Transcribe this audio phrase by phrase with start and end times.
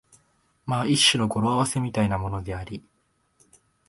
[0.65, 2.83] まあ一種の語呂合せみたいなものであり、